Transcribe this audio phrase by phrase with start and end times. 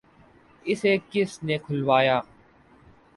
[0.65, 2.17] ‘اسے کس نے کھلوایا؟